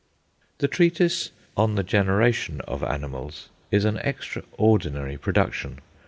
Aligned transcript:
The 0.57 0.67
treatise 0.67 1.29
"On 1.55 1.75
the 1.75 1.83
Generation 1.83 2.59
of 2.61 2.81
Animals" 2.81 3.49
is 3.69 3.85
an 3.85 3.97
extraordinary 3.99 5.15
production. 5.15 5.77